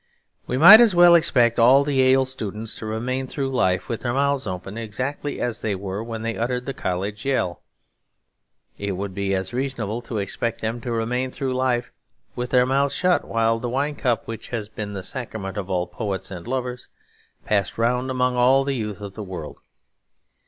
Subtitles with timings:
[0.47, 4.15] We might as well expect all the Yale students to remain through life with their
[4.15, 7.61] mouths open, exactly as they were when they uttered the college yell.
[8.79, 11.93] It would be as reasonable as to expect them to remain through life
[12.35, 15.85] with their mouths shut, while the wine cup which has been the sacrament of all
[15.85, 16.87] poets and lovers
[17.45, 19.59] passed round among all the youth of the world.